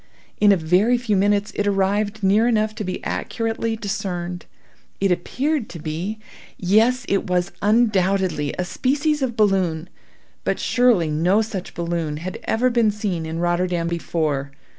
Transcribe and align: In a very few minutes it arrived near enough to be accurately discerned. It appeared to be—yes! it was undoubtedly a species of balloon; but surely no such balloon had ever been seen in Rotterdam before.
In 0.39 0.51
a 0.51 0.57
very 0.57 0.97
few 0.97 1.15
minutes 1.15 1.51
it 1.53 1.67
arrived 1.67 2.23
near 2.23 2.47
enough 2.47 2.73
to 2.73 2.83
be 2.83 3.03
accurately 3.03 3.75
discerned. 3.75 4.47
It 4.99 5.11
appeared 5.11 5.69
to 5.69 5.79
be—yes! 5.79 7.05
it 7.07 7.27
was 7.27 7.51
undoubtedly 7.61 8.51
a 8.57 8.65
species 8.65 9.21
of 9.21 9.37
balloon; 9.37 9.89
but 10.43 10.59
surely 10.59 11.11
no 11.11 11.43
such 11.43 11.75
balloon 11.75 12.17
had 12.17 12.39
ever 12.45 12.71
been 12.71 12.89
seen 12.89 13.27
in 13.27 13.37
Rotterdam 13.37 13.87
before. 13.87 14.49